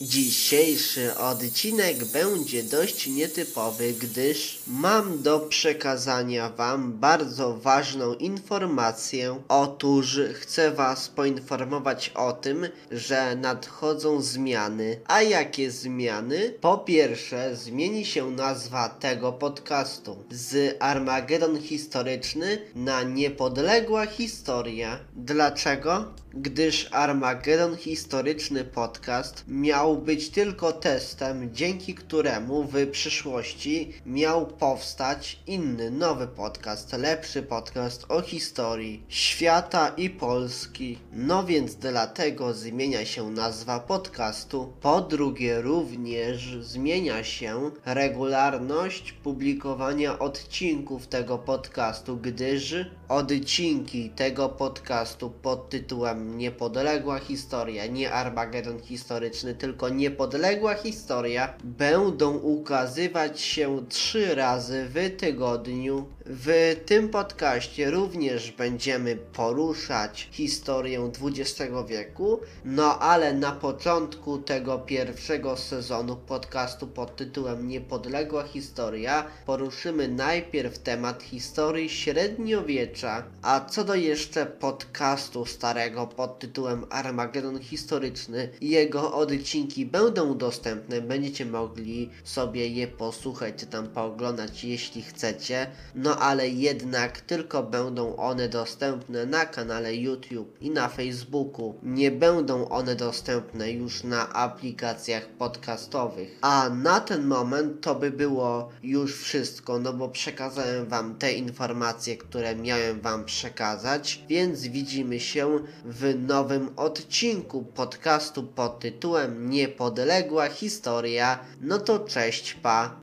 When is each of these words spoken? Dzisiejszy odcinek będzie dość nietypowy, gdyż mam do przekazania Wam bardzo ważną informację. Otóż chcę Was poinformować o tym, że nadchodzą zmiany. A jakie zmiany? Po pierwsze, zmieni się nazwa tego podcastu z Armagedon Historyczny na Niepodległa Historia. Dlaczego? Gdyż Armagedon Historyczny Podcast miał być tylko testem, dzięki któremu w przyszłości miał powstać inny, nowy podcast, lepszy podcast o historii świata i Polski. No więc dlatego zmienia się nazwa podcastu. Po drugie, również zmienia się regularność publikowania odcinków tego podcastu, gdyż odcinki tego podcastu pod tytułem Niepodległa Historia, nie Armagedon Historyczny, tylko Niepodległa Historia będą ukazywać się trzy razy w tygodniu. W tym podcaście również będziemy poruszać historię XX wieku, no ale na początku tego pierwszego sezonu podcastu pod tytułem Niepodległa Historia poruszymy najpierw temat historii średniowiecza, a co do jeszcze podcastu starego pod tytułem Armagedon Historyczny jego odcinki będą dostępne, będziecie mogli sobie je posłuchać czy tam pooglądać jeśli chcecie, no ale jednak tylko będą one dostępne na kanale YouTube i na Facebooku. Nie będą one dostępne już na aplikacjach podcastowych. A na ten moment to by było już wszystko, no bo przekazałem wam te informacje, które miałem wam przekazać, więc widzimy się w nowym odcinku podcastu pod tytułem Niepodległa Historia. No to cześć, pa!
Dzisiejszy 0.00 1.16
odcinek 1.16 2.04
będzie 2.04 2.62
dość 2.62 3.06
nietypowy, 3.06 3.92
gdyż 3.92 4.58
mam 4.66 5.22
do 5.22 5.40
przekazania 5.40 6.50
Wam 6.50 6.92
bardzo 6.92 7.56
ważną 7.56 8.14
informację. 8.14 9.42
Otóż 9.48 10.20
chcę 10.34 10.70
Was 10.70 11.08
poinformować 11.08 12.08
o 12.14 12.32
tym, 12.32 12.68
że 12.90 13.36
nadchodzą 13.36 14.22
zmiany. 14.22 15.00
A 15.06 15.22
jakie 15.22 15.70
zmiany? 15.70 16.54
Po 16.60 16.78
pierwsze, 16.78 17.56
zmieni 17.56 18.04
się 18.04 18.30
nazwa 18.30 18.88
tego 18.88 19.32
podcastu 19.32 20.16
z 20.30 20.76
Armagedon 20.80 21.62
Historyczny 21.62 22.58
na 22.74 23.02
Niepodległa 23.02 24.06
Historia. 24.06 24.98
Dlaczego? 25.16 26.04
Gdyż 26.34 26.88
Armagedon 26.92 27.76
Historyczny 27.76 28.64
Podcast 28.64 29.44
miał 29.48 29.87
być 29.96 30.30
tylko 30.30 30.72
testem, 30.72 31.50
dzięki 31.52 31.94
któremu 31.94 32.64
w 32.64 32.90
przyszłości 32.90 33.92
miał 34.06 34.46
powstać 34.46 35.40
inny, 35.46 35.90
nowy 35.90 36.26
podcast, 36.26 36.92
lepszy 36.92 37.42
podcast 37.42 38.04
o 38.08 38.20
historii 38.20 39.02
świata 39.08 39.88
i 39.96 40.10
Polski. 40.10 40.98
No 41.12 41.44
więc 41.44 41.74
dlatego 41.74 42.54
zmienia 42.54 43.04
się 43.04 43.30
nazwa 43.30 43.80
podcastu. 43.80 44.72
Po 44.80 45.00
drugie, 45.00 45.60
również 45.60 46.56
zmienia 46.60 47.24
się 47.24 47.70
regularność 47.84 49.12
publikowania 49.12 50.18
odcinków 50.18 51.06
tego 51.06 51.38
podcastu, 51.38 52.16
gdyż 52.16 52.74
odcinki 53.08 54.10
tego 54.10 54.48
podcastu 54.48 55.30
pod 55.30 55.70
tytułem 55.70 56.38
Niepodległa 56.38 57.18
Historia, 57.18 57.86
nie 57.86 58.12
Armagedon 58.12 58.80
Historyczny, 58.80 59.54
tylko 59.54 59.77
Niepodległa 59.86 60.74
Historia 60.74 61.54
będą 61.64 62.38
ukazywać 62.38 63.40
się 63.40 63.86
trzy 63.88 64.34
razy 64.34 64.86
w 64.88 65.16
tygodniu. 65.16 66.06
W 66.26 66.76
tym 66.86 67.08
podcaście 67.08 67.90
również 67.90 68.52
będziemy 68.52 69.16
poruszać 69.16 70.28
historię 70.32 71.10
XX 71.22 71.72
wieku, 71.88 72.40
no 72.64 72.98
ale 72.98 73.32
na 73.32 73.52
początku 73.52 74.38
tego 74.38 74.78
pierwszego 74.78 75.56
sezonu 75.56 76.16
podcastu 76.16 76.86
pod 76.86 77.16
tytułem 77.16 77.68
Niepodległa 77.68 78.42
Historia 78.42 79.26
poruszymy 79.46 80.08
najpierw 80.08 80.78
temat 80.78 81.22
historii 81.22 81.90
średniowiecza, 81.90 83.24
a 83.42 83.60
co 83.60 83.84
do 83.84 83.94
jeszcze 83.94 84.46
podcastu 84.46 85.46
starego 85.46 86.06
pod 86.06 86.38
tytułem 86.38 86.86
Armagedon 86.90 87.58
Historyczny 87.58 88.48
jego 88.60 89.14
odcinki 89.14 89.67
będą 89.86 90.38
dostępne, 90.38 91.00
będziecie 91.00 91.46
mogli 91.46 92.10
sobie 92.24 92.68
je 92.68 92.88
posłuchać 92.88 93.54
czy 93.56 93.66
tam 93.66 93.88
pooglądać 93.88 94.64
jeśli 94.64 95.02
chcecie, 95.02 95.66
no 95.94 96.16
ale 96.18 96.48
jednak 96.48 97.20
tylko 97.20 97.62
będą 97.62 98.16
one 98.16 98.48
dostępne 98.48 99.26
na 99.26 99.46
kanale 99.46 99.94
YouTube 99.94 100.56
i 100.60 100.70
na 100.70 100.88
Facebooku. 100.88 101.74
Nie 101.82 102.10
będą 102.10 102.68
one 102.68 102.94
dostępne 102.94 103.72
już 103.72 104.04
na 104.04 104.32
aplikacjach 104.32 105.28
podcastowych. 105.28 106.38
A 106.40 106.70
na 106.70 107.00
ten 107.00 107.26
moment 107.26 107.80
to 107.80 107.94
by 107.94 108.10
było 108.10 108.68
już 108.82 109.16
wszystko, 109.16 109.78
no 109.78 109.92
bo 109.92 110.08
przekazałem 110.08 110.86
wam 110.86 111.14
te 111.14 111.32
informacje, 111.32 112.16
które 112.16 112.56
miałem 112.56 113.00
wam 113.00 113.24
przekazać, 113.24 114.24
więc 114.28 114.62
widzimy 114.62 115.20
się 115.20 115.58
w 115.84 116.14
nowym 116.26 116.68
odcinku 116.76 117.62
podcastu 117.62 118.42
pod 118.42 118.80
tytułem 118.80 119.50
Niepodległa 119.58 120.48
Historia. 120.48 121.38
No 121.60 121.78
to 121.78 121.98
cześć, 121.98 122.54
pa! 122.54 123.00